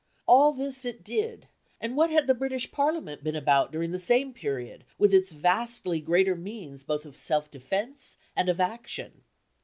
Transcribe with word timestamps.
All 0.25 0.51
this 0.51 0.83
it 0.83 1.03
did; 1.03 1.47
and 1.79 1.95
what 1.95 2.09
had 2.09 2.25
the 2.25 2.33
British 2.33 2.71
Parliament 2.71 3.23
been 3.23 3.35
about 3.35 3.71
during 3.71 3.91
the 3.91 3.99
same 3.99 4.33
period, 4.33 4.83
with 4.97 5.13
its 5.13 5.31
vastly 5.31 5.99
greater 5.99 6.35
means 6.35 6.83
both 6.83 7.05
of 7.05 7.15
self 7.15 7.51
defence 7.51 8.17
and 8.35 8.49
of 8.49 8.59
action? 8.59 9.21